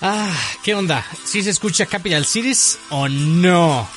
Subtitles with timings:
[0.00, 0.32] Ah,
[0.62, 1.04] ¿qué onda?
[1.24, 3.88] ¿Sí se escucha Capital Cities o no?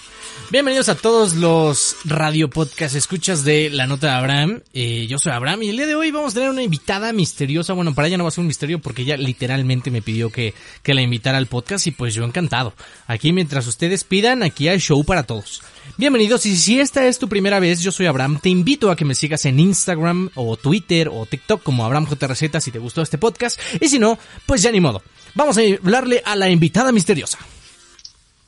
[0.50, 4.62] Bienvenidos a todos los radio podcast escuchas de La Nota de Abraham.
[4.74, 7.74] Eh, yo soy Abraham y el día de hoy vamos a tener una invitada misteriosa.
[7.74, 10.56] Bueno, para ella no va a ser un misterio porque ella literalmente me pidió que,
[10.82, 12.74] que la invitara al podcast y pues yo encantado.
[13.06, 15.62] Aquí mientras ustedes pidan, aquí hay show para todos.
[15.97, 19.05] Bienvenidos y si esta es tu primera vez, yo soy Abraham, te invito a que
[19.05, 22.59] me sigas en Instagram o Twitter o TikTok como Abraham J.
[22.59, 25.04] si te gustó este podcast y si no, pues ya ni modo.
[25.34, 27.38] Vamos a hablarle a la invitada misteriosa.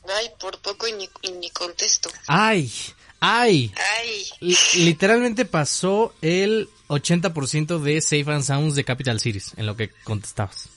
[0.06, 2.10] Ay, por poco y ni, y ni contesto.
[2.26, 2.70] Ay,
[3.20, 3.72] ay.
[4.00, 9.76] Ay, L- literalmente pasó el 80% de Safe and Sounds de Capital Cities en lo
[9.76, 10.68] que contestabas.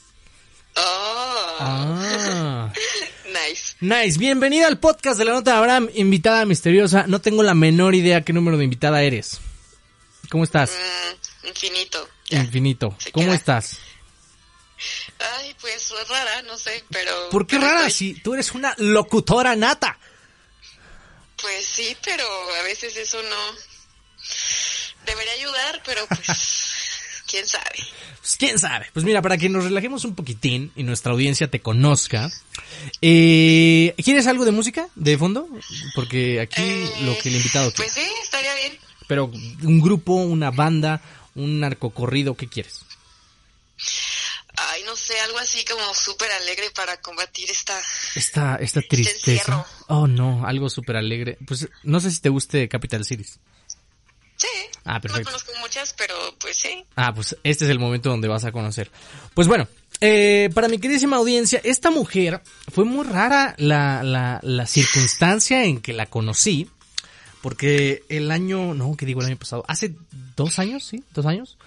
[0.78, 2.72] oh, Ah.
[3.28, 3.76] nice.
[3.82, 7.06] Nice, bienvenida al podcast de la nota de Abraham, invitada misteriosa.
[7.08, 9.40] No tengo la menor idea qué número de invitada eres.
[10.30, 10.72] ¿Cómo estás?
[10.72, 12.10] Mm, infinito.
[12.30, 12.96] Infinito.
[13.00, 13.36] se ¿Cómo queda.
[13.36, 13.78] estás?
[15.40, 17.30] Ay, pues es rara, no sé, pero...
[17.30, 19.97] ¿Por qué pero rara estoy- si tú eres una locutora nata?
[21.42, 22.23] Pues sí, pero
[22.59, 23.38] a veces eso no...
[25.06, 26.28] Debería ayudar, pero pues...
[27.30, 27.86] ¿Quién sabe?
[28.22, 28.88] Pues quién sabe.
[28.94, 32.31] Pues mira, para que nos relajemos un poquitín y nuestra audiencia te conozca,
[33.02, 35.45] eh, ¿quieres algo de música de fondo?
[35.94, 37.91] Porque aquí Eh, lo que el invitado quiere.
[37.91, 38.80] Pues sí, estaría bien.
[39.08, 41.02] Pero un grupo, una banda,
[41.36, 42.86] un narcocorrido, ¿qué quieres?
[44.98, 47.80] Sé, algo así como súper alegre para combatir esta...
[48.16, 49.31] Esta, esta tristeza.
[49.31, 49.66] encierro.
[49.88, 51.38] Oh no, algo súper alegre.
[51.48, 53.40] Pues no sé si te guste Capital Cities.
[54.38, 54.48] Sí.
[54.84, 55.30] Ah, perfecto.
[55.30, 56.84] No conozco muchas, pero pues sí.
[56.95, 58.92] Ah, pues este es el momento donde vas a conocer.
[59.34, 59.68] Pues bueno,
[60.02, 62.42] eh, para mi queridísima audiencia, esta mujer
[62.73, 66.70] fue muy rara la, la, la circunstancia en que la conocí.
[67.42, 69.64] Porque el año, no, ¿qué digo el año pasado?
[69.68, 69.94] Hace
[70.36, 71.03] dos años, ¿sí?
[71.14, 71.58] ¿Dos años?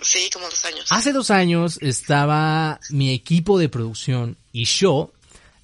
[0.00, 0.86] Sí, como dos años.
[0.90, 5.12] Hace dos años estaba mi equipo de producción y yo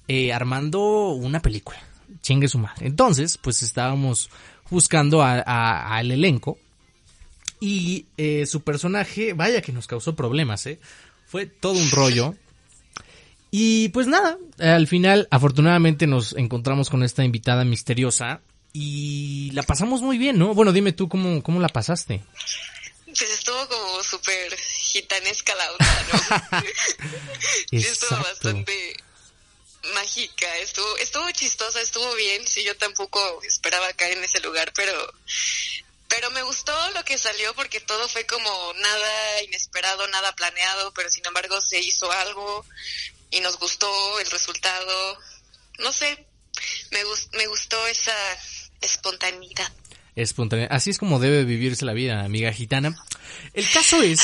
[0.07, 1.79] eh, armando una película.
[2.21, 2.87] Chingue su madre.
[2.87, 4.29] Entonces, pues estábamos
[4.69, 6.57] buscando al elenco
[7.59, 10.79] y eh, su personaje, vaya que nos causó problemas, ¿eh?
[11.25, 12.35] Fue todo un rollo.
[13.51, 18.41] Y pues nada, al final afortunadamente nos encontramos con esta invitada misteriosa
[18.73, 20.53] y la pasamos muy bien, ¿no?
[20.53, 22.21] Bueno, dime tú cómo, cómo la pasaste.
[23.17, 26.61] Pues estuvo como súper gitanesca la onda, ¿no?
[27.69, 28.97] sí, estuvo bastante
[29.93, 35.13] mágica, estuvo, estuvo chistosa, estuvo bien, sí, yo tampoco esperaba caer en ese lugar, pero,
[36.07, 41.09] pero me gustó lo que salió porque todo fue como nada inesperado, nada planeado, pero
[41.09, 42.65] sin embargo se hizo algo
[43.29, 45.17] y nos gustó el resultado,
[45.79, 46.25] no sé,
[46.91, 48.15] me, gus- me gustó esa
[48.81, 49.71] espontaneidad.
[50.15, 50.67] Espontánea.
[50.67, 52.95] Así es como debe vivirse la vida, amiga gitana.
[53.53, 54.21] El caso es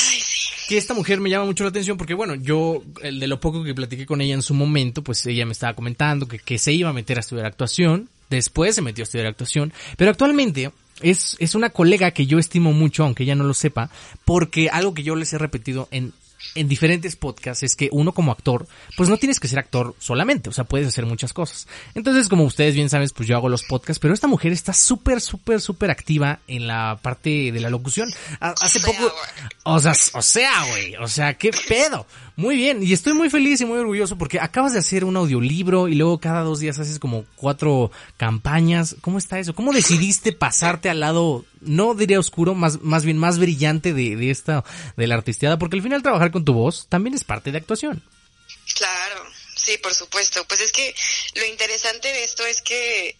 [0.68, 3.64] que esta mujer me llama mucho la atención porque, bueno, yo, el de lo poco
[3.64, 6.72] que platiqué con ella en su momento, pues ella me estaba comentando que, que se
[6.72, 8.08] iba a meter a estudiar actuación.
[8.30, 9.72] Después se metió a estudiar actuación.
[9.96, 10.70] Pero actualmente
[11.02, 13.90] es, es una colega que yo estimo mucho, aunque ella no lo sepa,
[14.24, 16.12] porque algo que yo les he repetido en
[16.54, 18.66] en diferentes podcasts es que uno como actor,
[18.96, 21.66] pues no tienes que ser actor solamente, o sea, puedes hacer muchas cosas.
[21.94, 25.20] Entonces, como ustedes bien saben, pues yo hago los podcasts, pero esta mujer está súper,
[25.20, 28.08] súper, súper activa en la parte de la locución.
[28.40, 29.12] Ha- Hace sea, poco,
[29.64, 32.06] o sea, o sea, güey, o sea, qué pedo.
[32.36, 35.88] Muy bien, y estoy muy feliz y muy orgulloso porque acabas de hacer un audiolibro
[35.88, 38.96] y luego cada dos días haces como cuatro campañas.
[39.00, 39.54] ¿Cómo está eso?
[39.54, 44.30] ¿Cómo decidiste pasarte al lado, no diría oscuro, más, más bien más brillante de, de
[44.30, 44.64] esta,
[44.96, 45.58] de la artisteada?
[45.58, 48.02] Porque al final trabajar con tu voz también es parte de actuación.
[48.76, 49.24] Claro,
[49.56, 50.44] sí, por supuesto.
[50.46, 50.94] Pues es que
[51.34, 53.16] lo interesante de esto es que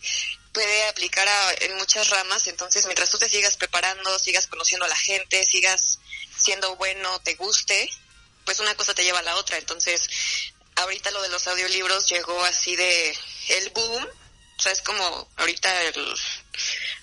[0.53, 4.89] puede aplicar a- en muchas ramas, entonces mientras tú te sigas preparando, sigas conociendo a
[4.89, 5.99] la gente, sigas
[6.37, 7.89] siendo bueno, te guste,
[8.45, 9.57] pues una cosa te lleva a la otra.
[9.59, 10.09] Entonces,
[10.77, 13.17] ahorita lo de los audiolibros llegó así de
[13.51, 14.07] el boom,
[14.59, 16.15] o sea, es como ahorita el,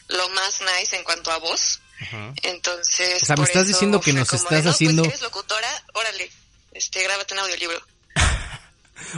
[0.10, 1.82] lo más nice en cuanto a voz.
[2.44, 5.68] Entonces, O sea, me estás diciendo que nos estás de, "No, haciendo- Pues eres locutora,
[5.94, 6.32] órale,
[6.72, 7.82] este, grábate un audiolibro.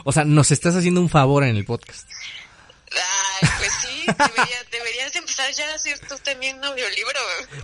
[0.06, 2.08] O sea, nos estás haciendo un favor en el podcast.
[2.94, 7.20] Ay, pues sí, debería- deberías de empezar ya a hacer tú también un audiolibro.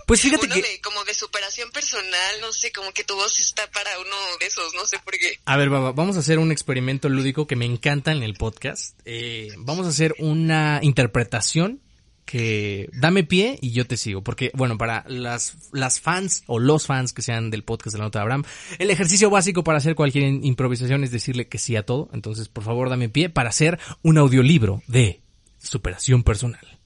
[0.06, 3.38] Pues fíjate uno que- de, como de superación personal, no sé, como que tu voz
[3.40, 5.38] está para uno de esos, no sé por qué.
[5.44, 8.98] A ver, Baba, vamos a hacer un experimento lúdico que me encanta en el podcast.
[9.04, 11.80] Eh, vamos a hacer una interpretación
[12.28, 14.22] que dame pie y yo te sigo.
[14.22, 18.04] Porque, bueno, para las, las fans o los fans que sean del podcast de la
[18.04, 18.44] nota de Abraham,
[18.78, 22.10] el ejercicio básico para hacer cualquier improvisación es decirle que sí a todo.
[22.12, 25.22] Entonces, por favor, dame pie para hacer un audiolibro de
[25.58, 26.78] superación personal.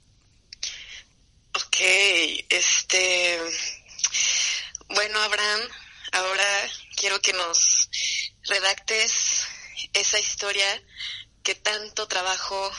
[1.57, 1.77] Ok,
[2.49, 3.39] este...
[4.95, 5.61] Bueno, Abraham,
[6.13, 6.45] ahora
[6.95, 7.91] quiero que nos
[8.45, 9.49] redactes
[9.93, 10.67] esa historia
[11.43, 12.71] que tanto trabajo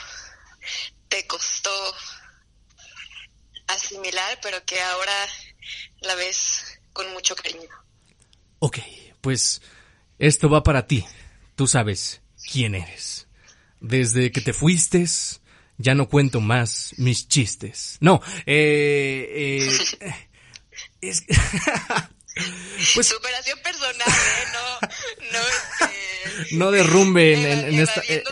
[1.10, 1.94] te costó
[4.42, 5.28] pero que ahora
[6.00, 7.68] la ves con mucho cariño.
[8.58, 8.78] Ok,
[9.20, 9.62] pues
[10.18, 11.04] esto va para ti.
[11.56, 13.28] Tú sabes quién eres.
[13.80, 15.04] Desde que te fuiste,
[15.76, 17.98] ya no cuento más mis chistes.
[18.00, 19.58] No, eh,
[20.00, 20.28] eh,
[21.00, 21.24] es,
[22.94, 24.44] Pues, Superación personal, ¿eh?
[24.52, 24.88] No,
[25.32, 28.02] no, este, no derrumben en, en, esta...
[28.08, 28.24] Eh,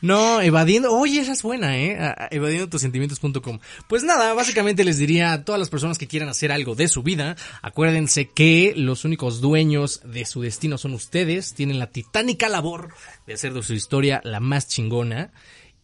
[0.00, 0.92] No, evadiendo...
[0.92, 2.14] Oye, esa es buena, ¿eh?
[2.30, 3.58] Evadiendo tus sentimientos.com.
[3.88, 7.02] Pues nada, básicamente les diría a todas las personas que quieran hacer algo de su
[7.02, 12.94] vida, acuérdense que los únicos dueños de su destino son ustedes, tienen la titánica labor
[13.26, 15.32] de hacer de su historia la más chingona.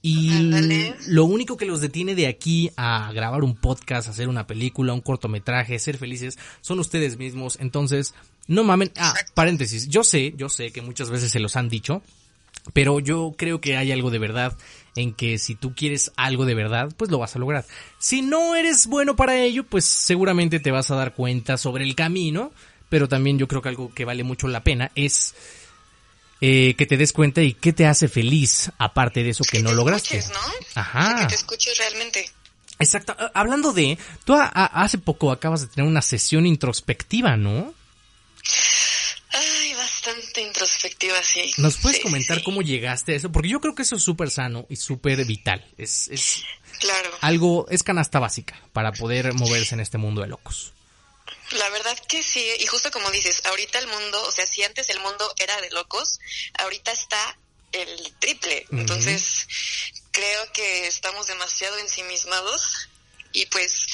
[0.01, 0.31] Y
[1.09, 5.01] lo único que los detiene de aquí a grabar un podcast, hacer una película, un
[5.01, 7.59] cortometraje, ser felices, son ustedes mismos.
[7.61, 8.15] Entonces,
[8.47, 8.93] no mamen.
[8.97, 9.89] Ah, paréntesis.
[9.89, 12.03] Yo sé, yo sé que muchas veces se los han dicho,
[12.73, 14.57] pero yo creo que hay algo de verdad
[14.97, 17.65] en que si tú quieres algo de verdad, pues lo vas a lograr.
[17.99, 21.95] Si no eres bueno para ello, pues seguramente te vas a dar cuenta sobre el
[21.95, 22.53] camino,
[22.89, 25.35] pero también yo creo que algo que vale mucho la pena es
[26.41, 29.73] eh, que te des cuenta y qué te hace feliz, aparte de eso que, no
[29.73, 30.21] lograste.
[30.21, 30.81] ¿no?
[30.81, 31.21] Ajá.
[31.21, 32.31] Que te escuches realmente.
[32.79, 33.17] Exacto.
[33.19, 37.75] Ah, hablando de, tú hace poco acabas de tener una sesión introspectiva, ¿no?
[39.31, 39.68] Ay,
[40.09, 41.53] bastante introspectiva, sí.
[41.59, 43.31] ¿Nos puedes comentar cómo llegaste a eso?
[43.31, 45.65] Porque yo creo que eso es súper sano y súper vital.
[45.77, 46.43] Es, es
[46.81, 47.11] claro.
[47.21, 50.73] algo, es canasta básica para poder moverse en este mundo de locos.
[51.53, 54.91] La verdad que sí, y justo como dices, ahorita el mundo, o sea, si antes
[54.91, 56.21] el mundo era de locos,
[56.59, 57.39] ahorita está
[57.73, 58.67] el triple.
[58.73, 59.47] Entonces,
[60.11, 62.89] creo que estamos demasiado ensimismados
[63.33, 63.87] y pues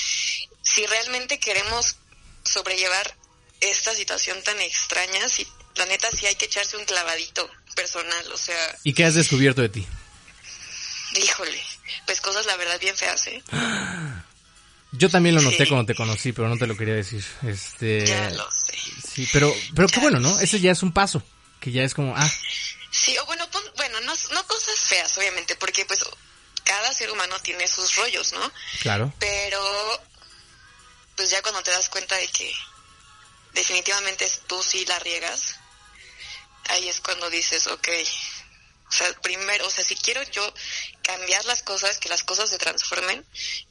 [0.62, 1.96] si realmente queremos
[2.44, 3.16] sobrellevar
[3.60, 5.46] esta situación tan extraña, si
[5.76, 8.78] la neta sí hay que echarse un clavadito personal, o sea...
[8.84, 9.86] ¿Y qué has descubierto de ti?
[11.16, 11.62] Híjole,
[12.06, 13.42] pues cosas la verdad bien feas, ¿eh?
[14.92, 17.24] Yo también lo noté cuando te conocí, pero no te lo quería decir.
[17.42, 18.76] Este, ya lo sé.
[19.12, 20.38] Sí, pero, pero qué bueno, ¿no?
[20.40, 21.22] Ese ya es un paso,
[21.60, 22.30] que ya es como, ah.
[22.90, 26.04] Sí, o bueno, bueno, no, no cosas feas, obviamente, porque pues
[26.62, 28.52] cada ser humano tiene sus rollos, ¿no?
[28.80, 29.12] Claro.
[29.18, 29.60] Pero,
[31.16, 32.52] pues ya cuando te das cuenta de que
[33.52, 35.56] definitivamente tú sí la riegas,
[36.68, 37.88] ahí es cuando dices, ok,
[38.88, 40.54] o sea, primero, o sea, si quiero yo
[41.02, 43.24] cambiar las cosas, que las cosas se transformen,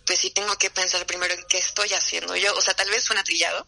[0.06, 2.54] pues sí tengo que pensar primero en qué estoy haciendo yo.
[2.56, 3.66] O sea, tal vez suena trillado,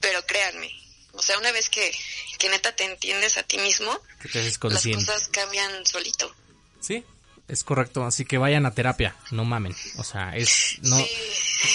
[0.00, 0.72] pero créanme,
[1.12, 1.92] o sea, una vez que,
[2.38, 4.00] que neta te entiendes a ti mismo,
[4.32, 6.34] las cosas cambian solito.
[6.80, 7.04] Sí,
[7.50, 9.74] es correcto, así que vayan a terapia, no mamen.
[9.96, 10.96] O sea, es no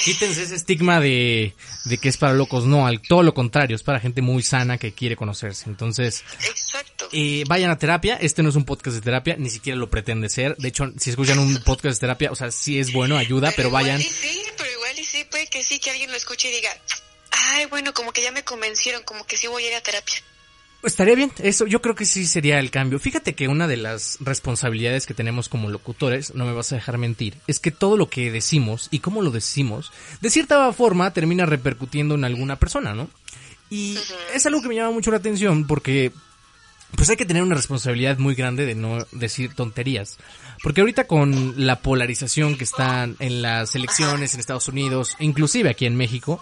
[0.04, 1.54] quítense ese estigma de,
[1.86, 4.78] de que es para locos, no, al todo lo contrario, es para gente muy sana
[4.78, 5.70] que quiere conocerse.
[5.70, 7.10] Entonces, Exacto.
[7.12, 10.30] Eh, vayan a terapia, este no es un podcast de terapia, ni siquiera lo pretende
[10.30, 10.56] ser.
[10.58, 13.70] De hecho, si escuchan un podcast de terapia, o sea, sí es bueno, ayuda, pero,
[13.70, 14.02] vayan.
[14.02, 16.70] sí, pero igual y sí puede que sí que alguien lo escuche y diga,
[17.32, 20.16] "Ay, bueno, como que ya me convencieron, como que sí voy a ir a terapia."
[20.84, 23.00] Estaría bien, eso yo creo que sí sería el cambio.
[23.00, 27.00] Fíjate que una de las responsabilidades que tenemos como locutores, no me vas a dejar
[27.00, 29.92] mentir, es que todo lo que decimos y cómo lo decimos,
[30.22, 33.10] de cierta forma termina repercutiendo en alguna persona, ¿no?
[33.70, 33.98] Y
[34.34, 36.12] es algo que me llama mucho la atención porque
[36.96, 40.18] pues hay que tener una responsabilidad muy grande de no decir tonterías.
[40.64, 45.86] Porque ahorita con la polarización que está en las elecciones en Estados Unidos, inclusive aquí
[45.86, 46.42] en México,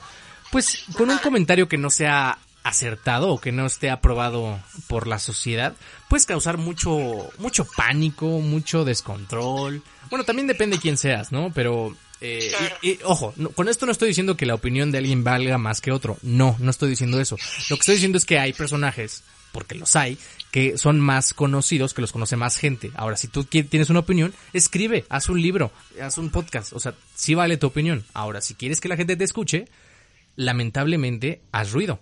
[0.51, 5.19] pues con un comentario que no sea acertado o que no esté aprobado por la
[5.19, 5.75] sociedad,
[6.09, 9.83] puedes causar mucho, mucho pánico, mucho descontrol.
[10.09, 11.51] Bueno, también depende de quién seas, ¿no?
[11.53, 12.51] Pero, eh,
[12.81, 15.91] y, ojo, con esto no estoy diciendo que la opinión de alguien valga más que
[15.91, 16.17] otro.
[16.21, 17.37] No, no estoy diciendo eso.
[17.69, 20.17] Lo que estoy diciendo es que hay personajes, porque los hay,
[20.51, 22.91] que son más conocidos, que los conoce más gente.
[22.95, 26.71] Ahora, si tú tienes una opinión, escribe, haz un libro, haz un podcast.
[26.71, 28.05] O sea, sí vale tu opinión.
[28.13, 29.67] Ahora, si quieres que la gente te escuche,
[30.37, 31.99] lamentablemente, haz ruido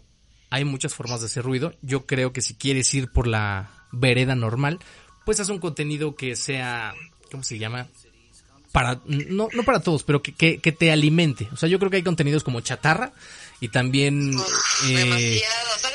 [0.52, 1.74] hay muchas formas de hacer ruido.
[1.82, 4.80] Yo creo que si quieres ir por la vereda normal,
[5.26, 6.94] pues haz un contenido que sea,
[7.32, 7.88] ¿cómo se llama?
[8.72, 11.48] Para, no, no para todos, pero que, que, te alimente.
[11.52, 13.14] O sea, yo creo que hay contenidos como chatarra
[13.60, 14.38] y también...
[14.86, 15.86] eh, demasiados.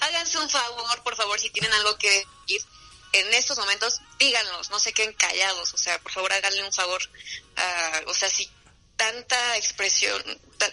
[0.00, 2.62] háganse un favor, por favor, si tienen algo que decir
[3.12, 5.72] en estos momentos, díganlos, no se queden callados.
[5.74, 7.02] O sea, por favor, háganle un favor.
[8.06, 8.48] o sea, si
[8.96, 10.22] tanta expresión,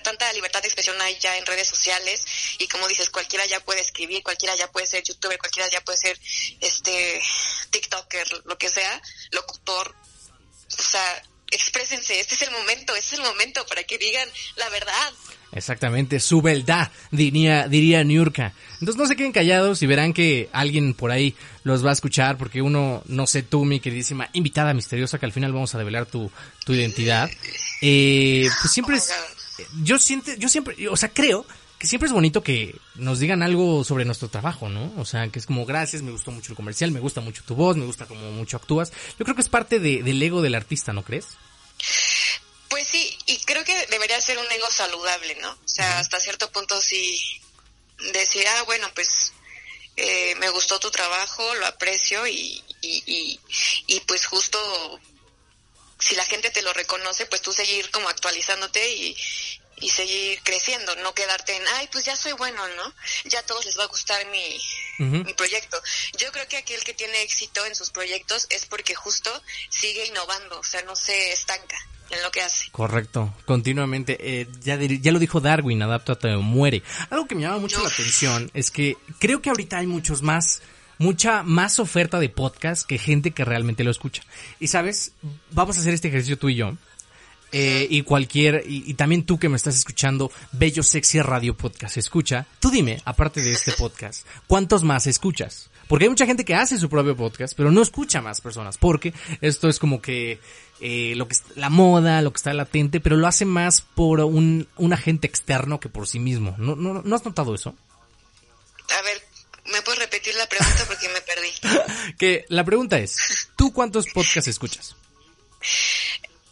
[0.03, 2.25] tanta libertad de expresión hay ya en redes sociales
[2.58, 5.98] y como dices, cualquiera ya puede escribir, cualquiera ya puede ser youtuber, cualquiera ya puede
[5.98, 6.20] ser
[6.62, 7.22] este
[7.72, 9.01] tiktoker, lo que sea,
[9.32, 9.96] locutor,
[10.77, 14.70] o sea, exprésense, este es el momento, este es el momento para que digan la
[14.70, 15.13] verdad.
[15.55, 18.53] Exactamente, su beldad, diría, diría Niurka.
[18.74, 22.38] Entonces no se queden callados y verán que alguien por ahí los va a escuchar
[22.38, 26.07] porque uno, no sé tú, mi queridísima invitada misteriosa, que al final vamos a develar
[26.07, 26.31] tu,
[26.65, 27.29] tu identidad.
[27.81, 29.12] Eh, pues siempre es,
[29.83, 31.45] yo siento, yo siempre, o sea, creo
[31.77, 34.91] que siempre es bonito que nos digan algo sobre nuestro trabajo, ¿no?
[34.98, 37.55] O sea, que es como gracias, me gustó mucho el comercial, me gusta mucho tu
[37.55, 38.91] voz, me gusta como mucho actúas.
[39.19, 41.27] Yo creo que es parte de, del ego del artista, ¿no crees?
[42.93, 45.50] Sí, y creo que debería ser un ego saludable, ¿no?
[45.50, 47.19] O sea, hasta cierto punto sí
[48.12, 49.33] decir, ah, bueno, pues
[49.95, 53.39] eh, me gustó tu trabajo, lo aprecio y, y,
[53.88, 55.00] y, pues justo
[55.97, 59.17] si la gente te lo reconoce, pues tú seguir como actualizándote y,
[59.77, 62.93] y seguir creciendo, no quedarte en, ay, pues ya soy bueno, ¿no?
[63.23, 64.62] Ya a todos les va a gustar mi,
[65.00, 65.81] mi proyecto.
[66.19, 70.59] Yo creo que aquel que tiene éxito en sus proyectos es porque justo sigue innovando,
[70.59, 71.75] o sea, no se estanca
[72.10, 72.69] en lo que hace.
[72.72, 74.17] Correcto, continuamente.
[74.19, 76.83] Eh, ya, ya lo dijo Darwin, adáptate o muere.
[77.10, 80.62] Algo que me llama mucho la atención es que creo que ahorita hay muchos más,
[80.98, 84.24] mucha más oferta de podcast que gente que realmente lo escucha.
[84.60, 85.13] Y sabes,
[85.51, 86.77] vamos a hacer este ejercicio tú y yo.
[87.55, 91.98] Eh, y cualquier, y, y, también tú que me estás escuchando, Bello Sexy Radio Podcast,
[91.98, 95.69] escucha, tú dime, aparte de este podcast, ¿cuántos más escuchas?
[95.93, 99.13] Porque hay mucha gente que hace su propio podcast, pero no escucha más personas, porque
[99.41, 100.39] esto es como que
[100.81, 104.67] eh, lo que la moda, lo que está latente, pero lo hace más por un,
[104.77, 106.55] un agente externo que por sí mismo.
[106.57, 107.75] ¿No, no, ¿No has notado eso?
[108.89, 109.21] A ver,
[109.65, 112.13] ¿me puedes repetir la pregunta porque me perdí?
[112.17, 114.95] que la pregunta es, ¿tú cuántos podcasts escuchas?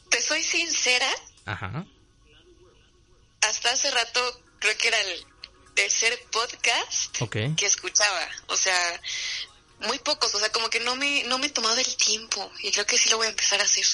[0.09, 1.07] Te soy sincera.
[1.47, 1.83] Ajá.
[3.41, 4.19] Hasta hace rato
[4.59, 5.30] creo que era el
[5.73, 7.17] tercer podcast
[7.55, 8.27] que escuchaba.
[8.47, 9.01] O sea,
[9.87, 10.33] muy pocos.
[10.33, 12.51] O sea, como que no me, no me he tomado el tiempo.
[12.61, 13.85] Y creo que sí lo voy a empezar a hacer.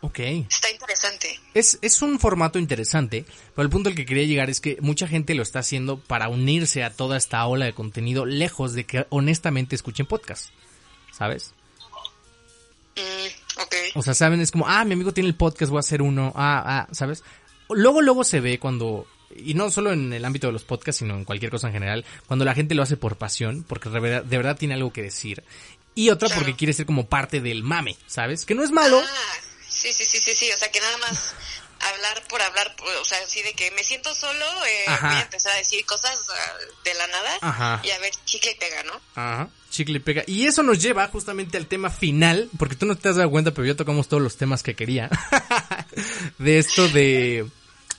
[0.00, 0.18] Ok.
[0.18, 1.40] Está interesante.
[1.54, 3.24] Es, es un formato interesante,
[3.54, 6.28] pero el punto al que quería llegar es que mucha gente lo está haciendo para
[6.28, 10.50] unirse a toda esta ola de contenido, lejos de que honestamente escuchen podcast.
[11.10, 11.54] ¿Sabes?
[12.96, 13.74] Mm, ok.
[13.94, 16.34] O sea, saben, es como, ah, mi amigo tiene el podcast, voy a hacer uno,
[16.36, 17.24] ah, ah, ¿sabes?
[17.70, 21.14] Luego, luego se ve cuando, y no solo en el ámbito de los podcasts, sino
[21.14, 24.24] en cualquier cosa en general, cuando la gente lo hace por pasión, porque de verdad,
[24.24, 25.42] de verdad tiene algo que decir.
[25.94, 28.44] Y otra porque quiere ser como parte del mame, ¿sabes?
[28.44, 29.00] Que no es malo.
[29.00, 29.34] Ah,
[29.68, 31.34] sí, sí, sí, sí, sí, o sea que nada más
[31.92, 35.52] hablar por hablar, o sea, así de que me siento solo, eh, voy a empezar
[35.52, 36.18] a decir cosas
[36.84, 37.80] de la nada Ajá.
[37.84, 39.00] y a ver, chicle y pega, ¿no?
[39.14, 40.24] Ajá, chicle y pega.
[40.26, 43.52] Y eso nos lleva justamente al tema final, porque tú no te has dado cuenta,
[43.52, 45.10] pero ya tocamos todos los temas que quería.
[46.38, 47.46] de esto de,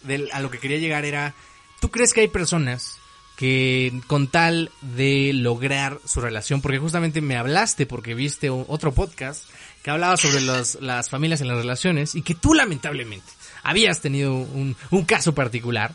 [0.05, 1.33] de, a lo que quería llegar era,
[1.81, 2.97] ¿tú crees que hay personas
[3.35, 9.43] que con tal de lograr su relación, porque justamente me hablaste porque viste otro podcast
[9.83, 13.29] que hablaba sobre los, las familias en las relaciones y que tú lamentablemente
[13.61, 15.93] habías tenido un, un caso particular.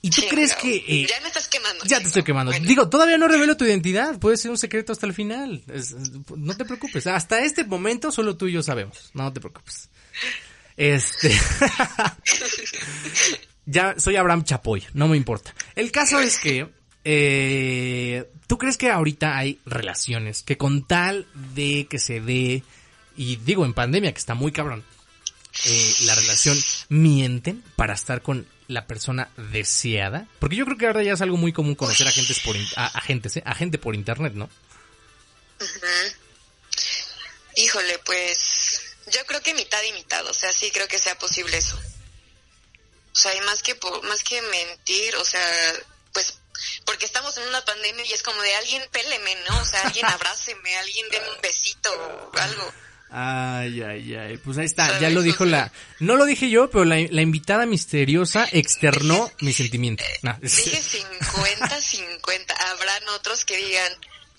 [0.00, 0.76] ¿Y tú Sí, crees que...
[0.86, 1.84] eh, ya me estás quemando.
[1.86, 2.52] ya te estoy quemando.
[2.52, 2.66] Bueno.
[2.68, 4.18] Digo, todavía no revelo tu identidad.
[4.20, 5.64] Puede ser un secreto hasta el final.
[5.72, 5.96] Es-
[6.36, 7.06] no te preocupes.
[7.08, 9.10] Hasta este momento solo tú y yo sabemos.
[9.14, 9.88] No te preocupes.
[10.76, 11.30] Este...
[13.66, 14.84] ya soy Abraham Chapoy.
[14.94, 15.54] No me importa.
[15.74, 16.68] El caso es que...
[17.08, 22.62] Eh, ¿Tú crees que ahorita hay relaciones que con tal de que se dé...
[23.16, 24.84] Y digo, en pandemia, que está muy cabrón
[25.64, 26.56] eh, la relación
[26.90, 30.28] mienten para estar con la persona deseada?
[30.38, 32.06] Porque yo creo que ahora ya es algo muy común conocer
[32.44, 33.42] por a, ¿eh?
[33.44, 34.50] a gente por internet, ¿no?
[37.56, 38.55] Híjole, pues
[39.16, 41.78] yo creo que mitad y mitad, o sea, sí creo que sea posible eso.
[43.12, 45.40] O sea, y más que más que mentir, o sea,
[46.12, 46.38] pues
[46.84, 49.58] porque estamos en una pandemia y es como de alguien péleme, ¿no?
[49.60, 52.72] O sea, alguien abráceme, alguien deme un besito o algo.
[53.10, 54.36] Ay, ay, ay.
[54.38, 55.72] Pues ahí está, ya lo dijo la...
[56.00, 60.04] No lo dije yo, pero la, la invitada misteriosa externó mi sentimiento.
[60.22, 63.92] No, Dije 50-50, habrán otros que digan,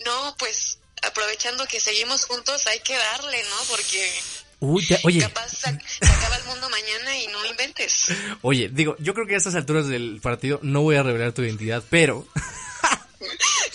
[0.05, 3.55] no, pues aprovechando que seguimos juntos hay que darle, ¿no?
[3.69, 4.11] Porque
[4.59, 8.07] Uy, te- oye, capaz se, se acaba el mundo mañana y no inventes.
[8.41, 11.43] oye, digo, yo creo que a estas alturas del partido no voy a revelar tu
[11.43, 12.27] identidad, pero...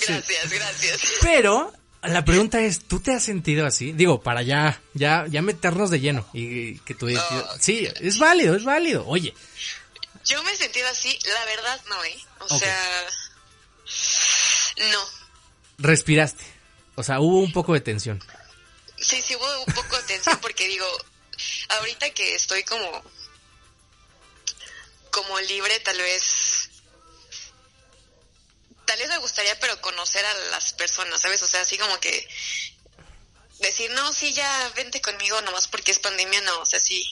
[0.06, 1.00] Gracias, gracias.
[1.20, 1.72] Pero
[2.02, 3.92] la pregunta es, ¿tú te has sentido así?
[3.92, 7.44] Digo, para ya, ya, ya meternos de lleno y que tu identidad...
[7.46, 7.58] No.
[7.60, 9.06] Sí, es válido, es válido.
[9.06, 9.32] Oye,
[10.24, 12.16] Yo me he sentido así, la verdad no, ¿eh?
[12.40, 12.76] O sea,
[14.90, 14.98] no.
[15.78, 16.44] respiraste.
[16.96, 18.22] O sea, hubo un poco de tensión.
[19.02, 20.86] Sí, sí hubo un poco de tensión porque digo,
[21.68, 23.02] ahorita que estoy como,
[25.10, 26.70] como libre, tal vez,
[28.86, 31.42] tal vez me gustaría, pero conocer a las personas, ¿sabes?
[31.42, 32.28] O sea, así como que
[33.58, 37.04] decir, no, sí, ya vente conmigo nomás porque es pandemia, no, o sea, sí.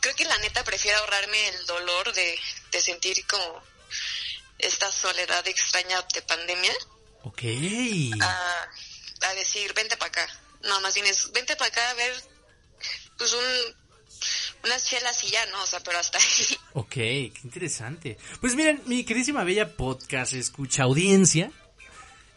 [0.00, 2.40] Creo que la neta prefiero ahorrarme el dolor de,
[2.72, 3.62] de sentir como
[4.58, 6.74] esta soledad extraña de pandemia.
[7.22, 7.42] Ok.
[8.20, 8.68] A,
[9.22, 10.39] a decir, vente para acá.
[10.64, 12.12] No, más bien es, vente para acá a ver,
[13.16, 13.74] pues un,
[14.64, 15.62] unas chelas y ya, ¿no?
[15.62, 16.56] O sea, pero hasta ahí.
[16.72, 18.16] Ok, qué interesante.
[18.40, 21.50] Pues miren, mi queridísima bella podcast escucha audiencia.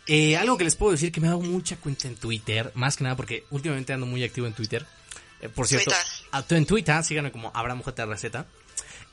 [0.08, 2.98] Eh, algo que les puedo decir que me ha dado mucha cuenta en Twitter, más
[2.98, 4.86] que nada porque últimamente ando muy activo en Twitter.
[5.40, 5.94] Eh, por cierto,
[6.32, 8.26] a, en Twitter, síganme como AbrahamJRZ.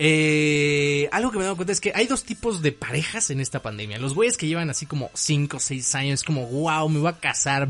[0.02, 3.38] Eh, algo que me he dado cuenta es que hay dos tipos de parejas en
[3.38, 3.98] esta pandemia.
[3.98, 7.18] Los güeyes que llevan así como 5 o 6 años, como wow, me voy a
[7.18, 7.68] casar.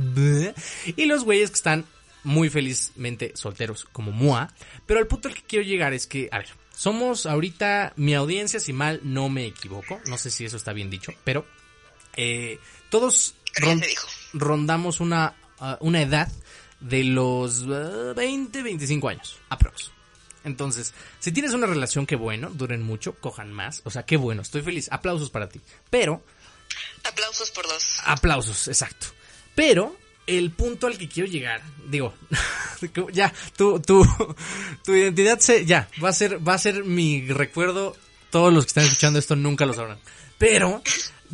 [0.97, 1.85] Y los güeyes que están
[2.23, 4.55] muy felizmente solteros, como Mua.
[4.87, 8.61] Pero el punto al que quiero llegar es que, a ver, somos ahorita mi audiencia,
[8.61, 10.01] si mal no me equivoco.
[10.07, 11.45] No sé si eso está bien dicho, pero
[12.17, 12.61] eh,
[12.91, 13.35] todos
[14.35, 16.31] rondamos una, uh, una edad
[16.79, 19.91] de los 20, uh, 25 años, aprox.
[20.45, 23.83] Entonces, si tienes una relación, que bueno, duren mucho, cojan más.
[23.85, 24.89] O sea, qué bueno, estoy feliz.
[24.91, 25.61] Aplausos para ti.
[25.91, 26.23] Pero...
[27.05, 27.99] Aplausos por dos.
[28.05, 29.09] Aplausos, exacto.
[29.55, 32.15] Pero el punto al que quiero llegar, digo,
[33.13, 34.07] ya, tu, tu,
[34.85, 37.97] tu identidad se, ya, va a ser, va a ser mi recuerdo.
[38.31, 39.99] Todos los que están escuchando esto nunca lo sabrán.
[40.39, 40.83] Pero,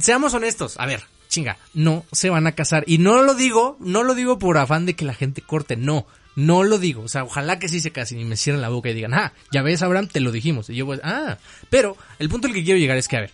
[0.01, 2.85] seamos honestos, a ver, chinga, no se van a casar.
[2.87, 6.07] Y no lo digo, no lo digo por afán de que la gente corte, no.
[6.37, 8.91] No lo digo, o sea, ojalá que sí se casen y me cierren la boca
[8.91, 10.69] y digan, ah, ya ves, Abraham, te lo dijimos.
[10.69, 11.39] Y yo, pues, ah,
[11.71, 13.31] pero el punto al que quiero llegar es que, a ver,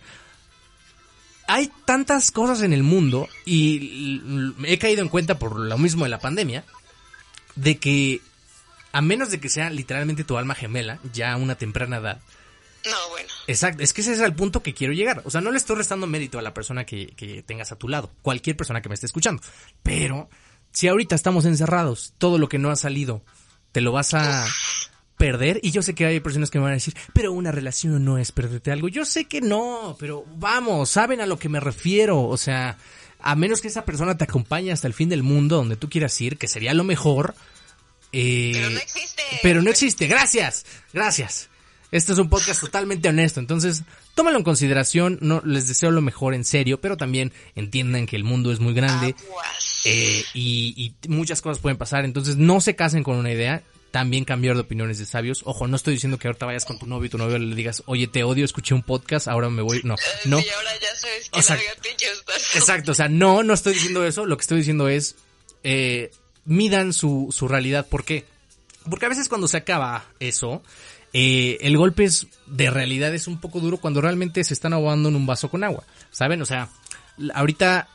[1.47, 4.21] hay tantas cosas en el mundo y
[4.65, 6.63] he caído en cuenta por lo mismo de la pandemia,
[7.55, 8.21] de que
[8.93, 12.21] a menos de que sea literalmente tu alma gemela, ya a una temprana edad.
[12.85, 13.29] No, bueno.
[13.47, 15.21] Exacto, es que ese es el punto que quiero llegar.
[15.25, 17.89] O sea, no le estoy restando mérito a la persona que, que tengas a tu
[17.89, 19.41] lado, cualquier persona que me esté escuchando,
[19.81, 20.29] pero
[20.73, 23.23] si ahorita estamos encerrados, todo lo que no ha salido,
[23.71, 24.45] te lo vas a
[25.17, 25.59] perder.
[25.63, 28.17] Y yo sé que hay personas que me van a decir, pero una relación no
[28.17, 28.89] es perderte algo.
[28.89, 32.23] Yo sé que no, pero vamos, saben a lo que me refiero.
[32.23, 32.77] O sea,
[33.19, 36.19] a menos que esa persona te acompañe hasta el fin del mundo, donde tú quieras
[36.19, 37.35] ir, que sería lo mejor.
[38.11, 39.23] Eh, pero no existe.
[39.43, 40.07] Pero no existe.
[40.07, 40.65] Gracias.
[40.91, 41.49] Gracias.
[41.91, 43.83] Este es un podcast totalmente honesto, entonces
[44.15, 48.23] tómalo en consideración, no les deseo lo mejor en serio, pero también entiendan que el
[48.23, 49.13] mundo es muy grande
[49.85, 54.55] eh, y, muchas cosas pueden pasar, entonces no se casen con una idea, también cambiar
[54.55, 55.41] de opiniones de sabios.
[55.45, 57.83] Ojo, no estoy diciendo que ahorita vayas con tu novio y tu novio le digas,
[57.85, 59.81] oye, te odio, escuché un podcast, ahora me voy.
[59.83, 60.39] No, no.
[60.39, 61.89] Y ahora ya sabes que exacto,
[62.55, 64.25] exacto, o sea, no, no estoy diciendo eso.
[64.25, 65.15] Lo que estoy diciendo es,
[65.63, 66.11] eh,
[66.45, 67.87] midan su, su realidad.
[67.87, 68.25] ¿Por qué?
[68.89, 70.63] Porque a veces cuando se acaba eso,
[71.13, 75.09] eh, el golpe es de realidad es un poco duro cuando realmente se están ahogando
[75.09, 76.41] en un vaso con agua, ¿saben?
[76.41, 76.69] O sea,
[77.35, 77.87] ahorita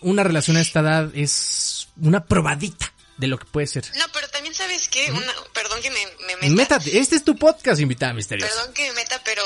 [0.00, 3.90] una relación a esta edad es una probadita de lo que puede ser.
[3.96, 5.12] No, pero también sabes que,
[5.52, 6.54] perdón que me, me meta.
[6.54, 8.52] Métate, este es tu podcast, invitada misteriosa.
[8.54, 9.42] Perdón que me meta, pero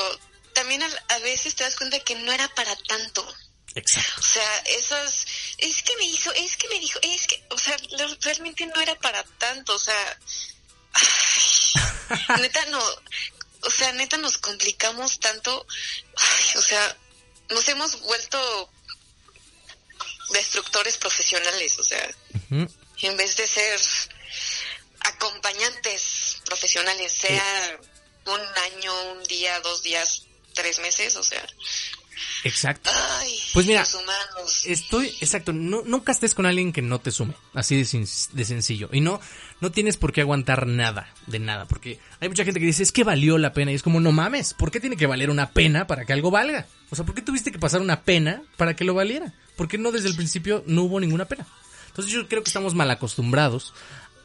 [0.53, 3.25] también a, veces te das cuenta que no era para tanto.
[3.75, 4.19] Exacto.
[4.19, 5.25] O sea, esas,
[5.57, 7.77] es que me hizo, es que me dijo, es que, o sea,
[8.21, 10.19] realmente no era para tanto, o sea,
[12.41, 12.83] neta no,
[13.61, 15.65] o sea, neta nos complicamos tanto,
[16.55, 16.97] o sea,
[17.49, 18.69] nos hemos vuelto
[20.31, 22.09] destructores profesionales, o sea,
[22.49, 23.79] en vez de ser
[25.01, 27.79] acompañantes profesionales, sea
[28.25, 31.45] un año, un día, dos días, tres meses, o sea,
[32.43, 32.89] Exacto.
[33.53, 33.83] pues mira,
[34.65, 38.89] estoy, exacto, no, nunca estés con alguien que no te sume, así de, de, sencillo.
[38.91, 39.19] Y no,
[39.59, 42.91] no tienes por qué aguantar nada, de nada, porque hay mucha gente que dice, es
[42.91, 45.51] que valió la pena, y es como, no mames, ¿por qué tiene que valer una
[45.51, 46.67] pena para que algo valga?
[46.89, 49.33] O sea, ¿por qué tuviste que pasar una pena para que lo valiera?
[49.61, 51.45] ¿Por qué no desde el principio no hubo ninguna pena?
[51.85, 53.75] Entonces yo creo que estamos mal acostumbrados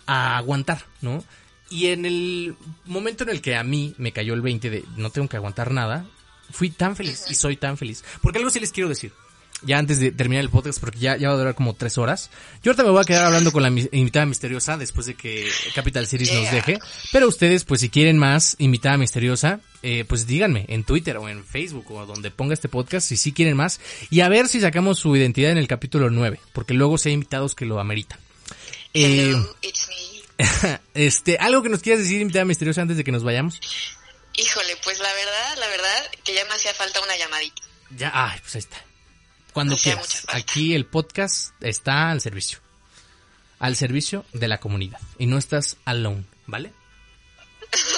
[0.07, 1.22] a aguantar, ¿no?
[1.68, 5.11] Y en el momento en el que a mí me cayó el 20 de no
[5.11, 6.07] tengo que aguantar nada,
[6.51, 8.03] Fui tan feliz y soy tan feliz.
[8.22, 9.12] Porque algo sí les quiero decir.
[9.62, 12.31] Ya antes de terminar el podcast, porque ya, ya va a durar como tres horas.
[12.62, 16.07] Yo ahorita me voy a quedar hablando con la invitada misteriosa después de que Capital
[16.07, 16.79] Series nos deje.
[17.11, 21.45] Pero ustedes, pues si quieren más invitada misteriosa, eh, pues díganme en Twitter o en
[21.45, 23.81] Facebook o donde ponga este podcast si sí quieren más.
[24.11, 27.14] Y a ver si sacamos su identidad en el capítulo 9, porque luego si hay
[27.14, 28.21] invitados que lo ameritan.
[28.92, 29.35] Eh,
[30.95, 33.59] este, algo que nos quieras decir, invitada misteriosa, antes de que nos vayamos.
[34.35, 37.62] Híjole, pues la verdad, la verdad, que ya me hacía falta una llamadita.
[37.97, 38.85] Ya, ay, pues ahí está.
[39.57, 40.27] Cuando quieras.
[40.29, 42.59] Aquí el podcast está al servicio.
[43.59, 45.01] Al servicio de la comunidad.
[45.19, 46.75] Y no estás alone, ¿vale?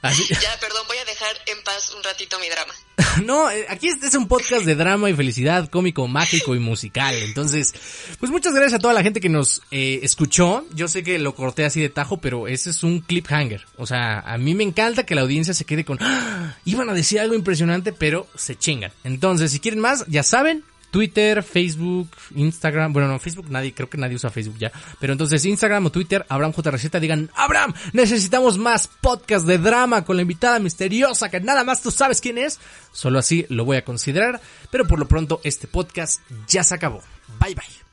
[0.00, 2.72] Ya, perdón, voy a dejar en paz un ratito mi drama.
[3.24, 7.16] no, eh, aquí este es un podcast de drama y felicidad, cómico, mágico y musical.
[7.16, 7.74] Entonces,
[8.20, 10.64] pues muchas gracias a toda la gente que nos eh, escuchó.
[10.72, 13.66] Yo sé que lo corté así de tajo, pero ese es un cliffhanger.
[13.76, 15.98] O sea, a mí me encanta que la audiencia se quede con...
[16.00, 16.56] ¡Ah!
[16.64, 18.92] Iban a decir algo impresionante, pero se chingan.
[19.02, 23.98] Entonces, si quieren más, ya saben, Twitter, Facebook, Instagram, bueno, no, Facebook nadie, creo que
[23.98, 26.70] nadie usa Facebook ya, pero entonces Instagram o Twitter, Abraham J.
[26.70, 31.82] Receta, digan, Abraham, necesitamos más podcast de drama con la invitada misteriosa que nada más
[31.82, 32.58] tú sabes quién es,
[32.92, 37.02] solo así lo voy a considerar, pero por lo pronto este podcast ya se acabó.
[37.40, 37.87] Bye bye.